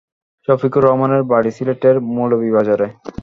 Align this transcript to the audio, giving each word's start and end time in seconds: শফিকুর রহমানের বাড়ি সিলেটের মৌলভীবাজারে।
শফিকুর 0.47 0.83
রহমানের 0.85 1.23
বাড়ি 1.31 1.51
সিলেটের 1.57 1.95
মৌলভীবাজারে। 2.13 2.87